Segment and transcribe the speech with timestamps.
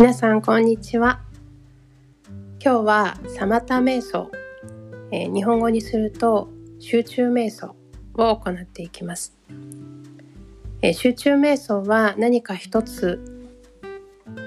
[0.00, 1.20] 皆さんこんにちは。
[2.58, 4.30] 今日はサマタ瞑想、
[5.12, 6.48] えー、日本語にすると
[6.78, 7.76] 集中瞑想
[8.14, 9.36] を行っていきます、
[10.80, 13.44] えー、集中瞑想は何か一つ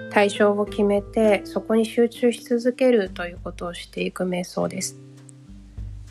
[0.09, 4.97] 対象を決めてそこに集中し続けるということをしていく瞑想です。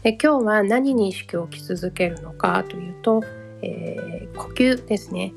[0.04, 3.20] で今日は何に意識を置き続けるのかというと、
[3.60, 5.32] えー、呼吸ですね。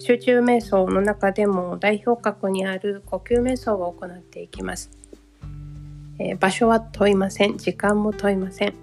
[0.00, 4.90] 集中瞑想の中でも代表格にある呼吸瞑想を行っていきます、
[6.18, 7.58] えー、場所は問いません。
[7.58, 8.74] 時間も問いません。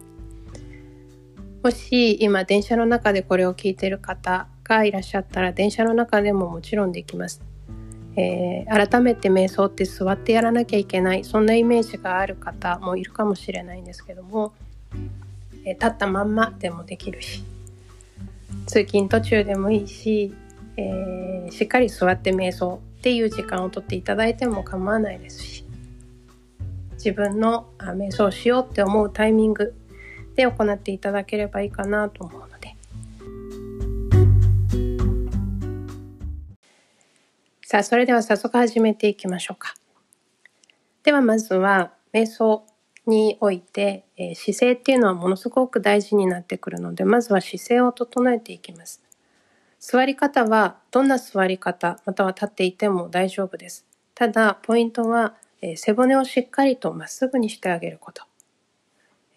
[1.63, 7.41] もし今電車の中でこれを聞いている方がいらっしゃったら電車の中でももちろんできます、
[8.15, 11.23] えー、改めて瞑想って座ってやらなきゃいけない。
[11.23, 14.53] そんなイメージがある方もいるかもしれないんですけども、
[15.63, 17.43] えー、立ったまんまでもできるし。
[18.67, 20.33] 通勤途中でもいいし。
[20.77, 25.65] えー、しっかり座って瞑想っていう時間をとっていただいても構わないですし
[26.93, 29.75] 自分のあ瞑想しようって思うタイミング
[30.35, 32.75] で行っていただければいいかなと思うので。
[37.61, 39.75] さあそれでは早速始めていきましょうか。
[41.03, 42.65] ではまずは瞑想
[43.05, 49.04] において、えー、姿勢っていうのはものすごく大事になってくるのでまずは姿勢を整えていきます。
[49.79, 53.85] 座り方はどんな座り方または立っていても大丈夫です。
[54.13, 58.23] ただポイントは、え、背骨をしっかりとまっすぐにしてあげること。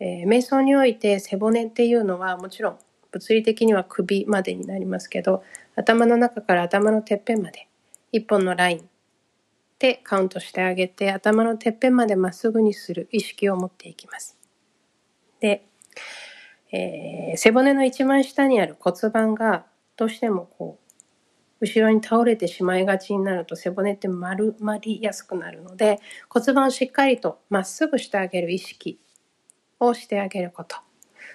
[0.01, 2.79] えー、瞑想において背骨っていうのはもちろん
[3.11, 5.43] 物理的には首までになりますけど
[5.77, 7.69] 頭の中から頭のてっぺんまで
[8.13, 8.89] 一本のライン
[9.79, 14.37] でカウントしてあげて頭のてっぺんまでまっすぐにする意識を持っていきます。
[15.41, 15.67] で、
[16.73, 19.67] えー、背骨の一番下にある骨盤が
[19.99, 20.89] どうしてもこう
[21.61, 25.99] 後ろに倒れてしまいがちになると背骨って丸まりやすくなるので
[26.31, 29.01] 骨盤をしっかりとまっすぐしてあげる意識
[29.81, 30.77] をしてあげること。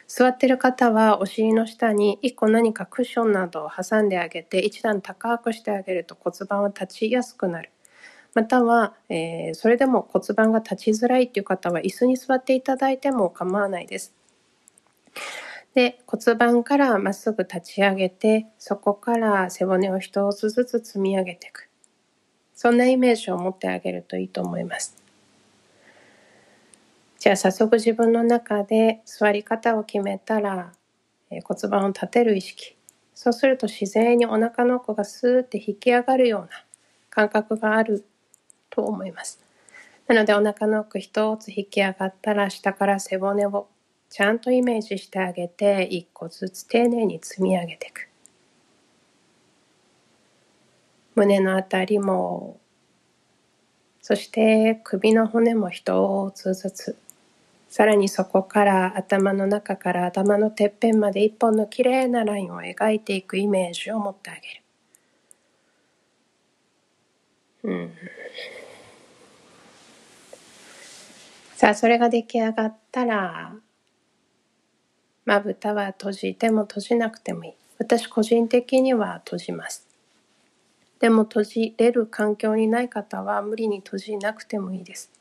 [0.07, 7.71] 座ってる方はお尻の下に一個何かクッションなどを挟んであげて一段高くしてあげると骨盤は立ちやすくなる。
[8.33, 14.15] または、えー、それでも骨盤が立ちづらいっていう方は椅子に座っていただいても構わないです。
[15.75, 21.69] で骨盤からまっすぐ立ち上げてそこから背骨を一つずつ積み上げていく。
[22.53, 24.95] そんなイメージを持ってあげるといいと思います。
[27.17, 30.73] じゃあ早速自分の中で座り方を決めたら
[31.29, 32.75] 骨盤を立てる意識。
[33.15, 36.49] そうすると自然にお腹の奥がスーって引き上がるような
[37.09, 38.05] 感覚がある
[38.69, 39.39] と思います。
[40.07, 43.67] なのでお腹の奥一つ引き上がったら下から背骨を
[44.13, 48.07] ちゃんとイメージしてあげて一個ずつ丁寧に積み上げていく。
[51.15, 52.59] 胸のあたりも
[54.03, 56.95] そして首の骨も一つずつ。
[57.69, 64.63] さらにそこから頭の中から頭のてっぺんまで一本のきれいなラインを描いていくイメージを持ってあげる。
[67.63, 67.93] うん、
[71.55, 73.55] さあそれが出来上がったら
[75.25, 77.53] まぶたは閉じても閉じなくてもいい。
[77.77, 79.87] 私個人的には閉じます。
[80.99, 85.11] でも閉じれる環境にない方は無理に閉じなくてもいいです。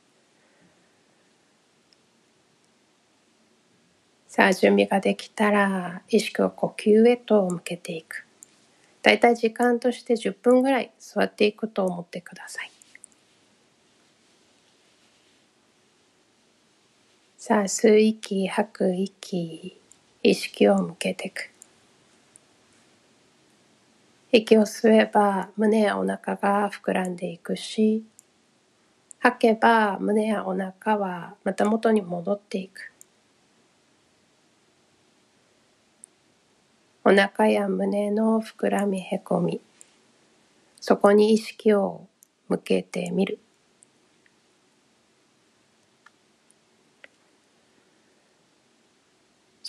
[4.28, 8.24] さあ準備ができたら意識を呼吸へと向けていく。
[9.02, 12.70] だいたい時間として10分ぐらい座っていくと思ってください。
[17.36, 19.81] さあ吸う息吐く息
[20.24, 21.50] 意識を向けていく。
[24.30, 28.04] 息を吸えば胸やお腹が膨らんでいくし、
[29.18, 32.92] 吐けば胸やお腹はまた元に戻っていく。
[37.04, 39.60] お腹や胸の膨らみへこみ、
[40.80, 42.06] そこに意識を
[42.48, 43.40] 向けてみる。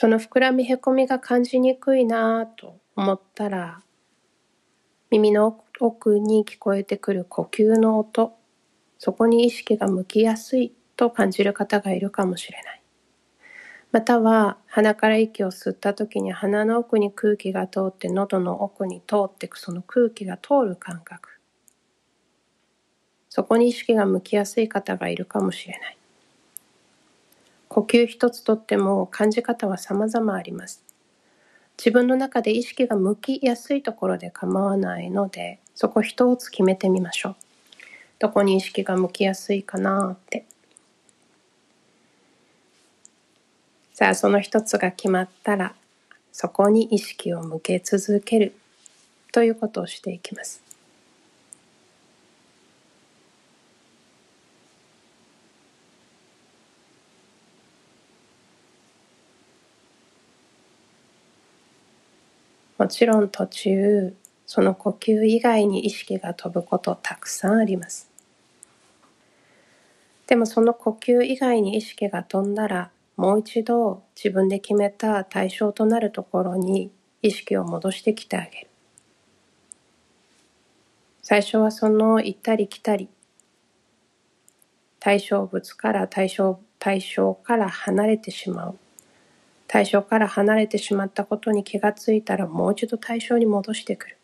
[0.03, 3.79] その膨らみへこみが感じにくいなと思ったら
[5.09, 8.33] 耳の奥に聞こえてくる呼吸の音
[9.00, 12.83] そこに意識が向きやすいと感じる方がいるかもしれない。
[13.94, 21.29] または鼻から息を吸った時に鼻の奥に空気が通って喉の奥に通ってくその空気が通る感覚。
[23.29, 25.97] そこに意識が向きやすい方がいるかもしれない。
[27.74, 30.84] 呼吸一つとっても感じ方は様々あります。
[31.78, 37.36] 自分の中で意識が向きやすいところで構わないので、そこ一つ決めてみましょう。
[38.24, 40.46] どこに意識が向きやすいかなって
[43.94, 45.75] さあその一つが決まったら
[46.31, 48.56] そこに意識を向け続ける
[49.34, 50.64] ということをしていきます
[62.83, 64.13] もちろん途中
[64.45, 68.12] その呼吸以外に意識が飛ぶことたくさんあります。
[70.27, 76.91] でもその呼吸以外に意識が飛んだらもう一度自分で決めた対象となるところに
[77.21, 78.68] 意識を戻してきてあげる。
[81.21, 83.07] 最初はその行ったり来たり。
[85.00, 88.77] 対象物から対象対象から離れてしまう。
[89.74, 94.18] 対象から離れてしまったことに気がついたらもう一度対象に戻してくる。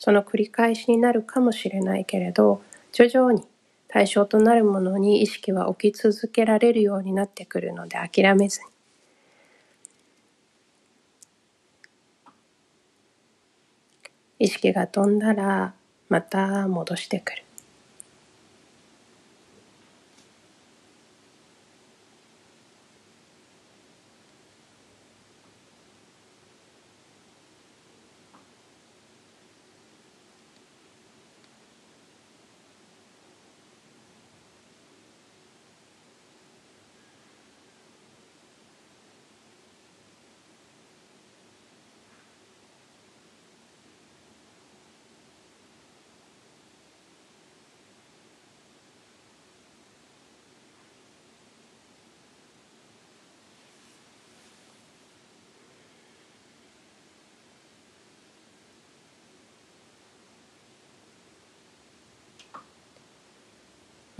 [0.00, 2.60] その繰り返しになるかもしれないけれど
[2.90, 3.44] 徐々に
[3.86, 8.66] 対象となるものに意識は置き続けられるようになってくるので諦めずに。
[14.40, 15.72] 意識が飛んだら
[16.08, 17.44] また戻してくる。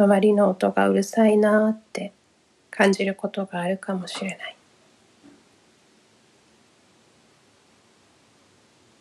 [0.00, 2.14] 周りの音がうるさいなって
[2.70, 4.56] 感じることがあるかもしれない。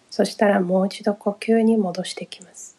[0.10, 2.76] そしたらもう一度呼吸に戻してきます。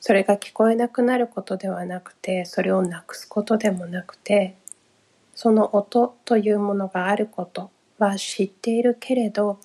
[0.00, 4.56] それが聞こえなくなることではなくてそれをなくすことでもなくて
[5.34, 9.58] その音というものがあることは知っているけれど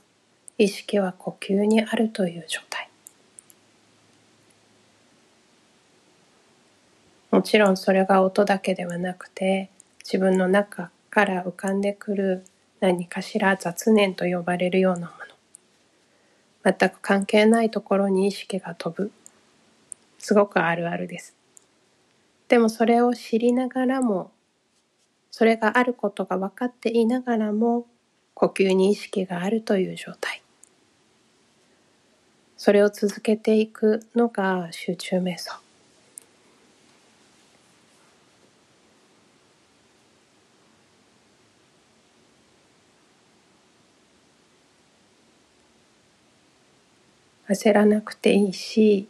[0.59, 2.87] 意識は呼吸にあるという状態
[7.37, 9.69] もちろんそれが音だけではなくて
[10.03, 12.43] 自分の中から浮かんでくる
[12.79, 15.13] 何かしら雑念と呼ばれるようなも
[16.63, 16.73] の。
[16.75, 19.11] 全く関係ないところに意識が飛ぶ。
[20.17, 21.35] すごくあるあるです。
[22.47, 24.31] でもそれを知りながらも
[25.29, 27.85] それがあることが分かっていながらも
[28.33, 30.41] 呼吸に意識があるという状態。
[32.57, 35.66] それを続けていくのが集中瞑想。
[47.49, 49.07] 焦らなくていいし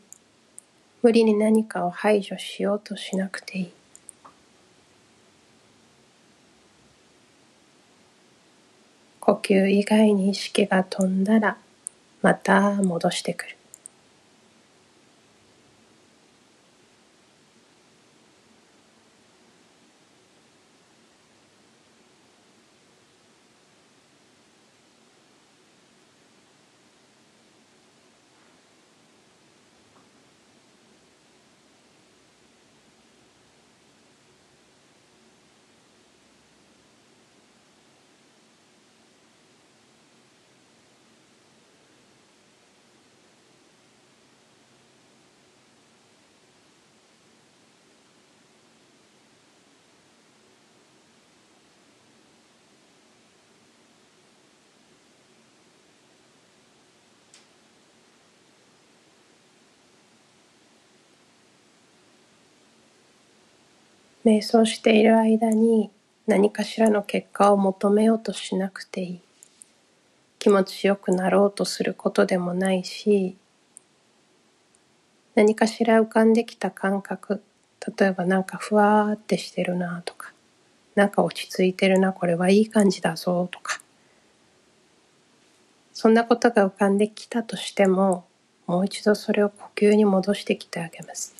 [1.01, 3.71] 無理に何かを排除しようとしなくていい。
[9.19, 11.57] 呼吸以外に意識が飛んだら
[12.21, 13.56] また戻してくる。
[64.27, 65.89] 瞑想している間に
[66.25, 69.21] 何かしらの結果を求めようとしなくていい。
[70.37, 73.37] 気持ちよくなろうとすることでもないし
[75.33, 77.41] 何かしら浮かんできた感覚
[77.97, 80.33] 例えばなんかふわーってしてるなとか
[80.95, 83.79] なんか落ち着いてるなこれはいい感じだぞとか
[85.93, 88.25] そんなことが浮かんできたとしても
[88.67, 91.36] もう一度それを呼吸に戻してきてあげます。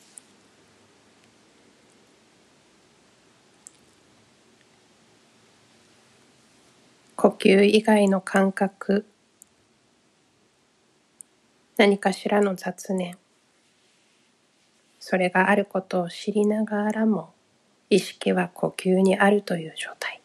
[7.20, 9.08] 呼吸以外の感覚。
[11.76, 13.18] 何かしらの雑念。
[15.00, 17.34] それがあることを知りながらも
[17.90, 20.17] 意識は呼吸にあるという状態。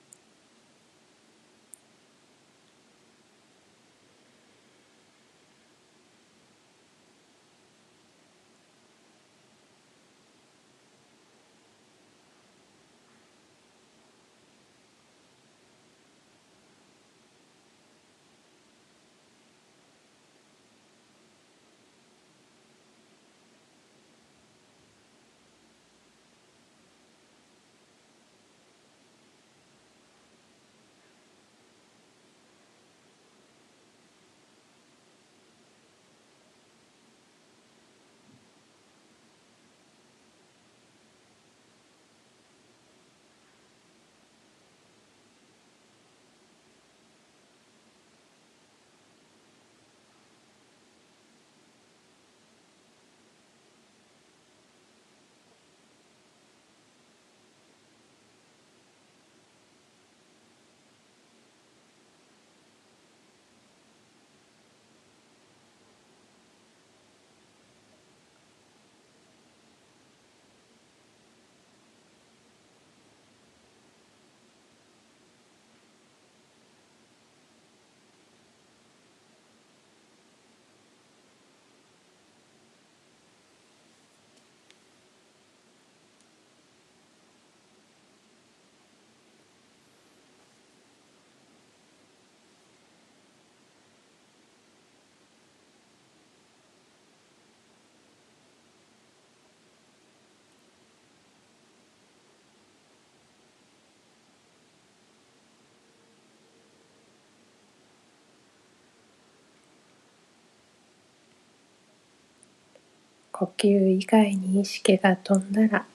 [113.32, 115.86] 呼吸以外に意識が飛んだら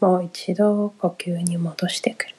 [0.00, 2.34] もう一度呼吸に戻してくる。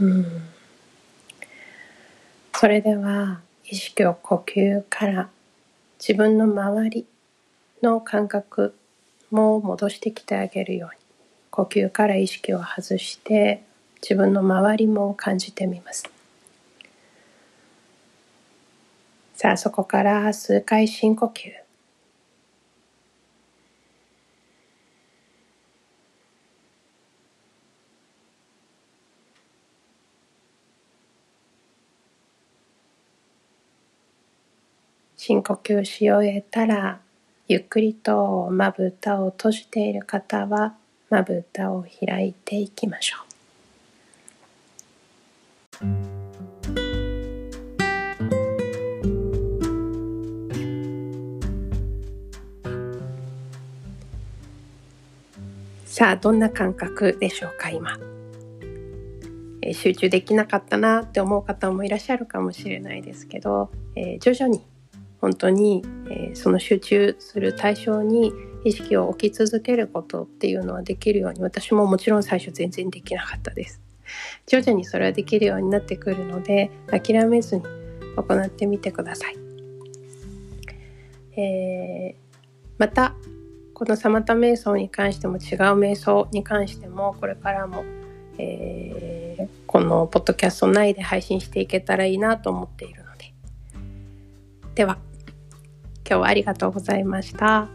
[0.00, 0.26] うん、
[2.52, 5.28] それでは意識を呼吸から
[5.98, 7.06] 自分の周り
[7.82, 8.74] の感覚
[9.30, 11.04] も戻してきてあげるように。
[11.50, 13.62] 呼吸から意識を外して
[14.02, 16.10] 自分の周りも感じてみます。
[19.36, 21.63] さあそこから数回深呼吸。
[35.26, 37.00] 深呼吸し終えたら、
[37.48, 40.74] ゆっくりとまぶたを閉じている方は、
[41.08, 43.16] まぶたを開いていきましょ
[45.80, 45.86] う。
[55.86, 57.98] さあ、どんな感覚でしょうか、今？
[59.72, 64.62] 集中できなかったなって思う方もいらっしゃるかもしれないですけど、えー、徐々に
[65.24, 68.30] 本当に、えー、その集中する対象に
[68.66, 73.80] 意識を置き続けることっていうのはできるように私ももちろん最初全然できなかったです。
[74.46, 79.36] 徐々にそれはできるようになってくるので諦めずに行ってみてください、
[81.40, 82.14] えー、
[82.76, 83.14] また
[83.72, 85.40] このさまた瞑想に関しても違う
[85.78, 87.82] 瞑想に関してもこれからも、
[88.36, 93.32] えー、このポッドキャスト内で配信していけたらいいなと思っているので。
[94.74, 94.98] では。
[96.06, 97.68] 今日はありがとうございました。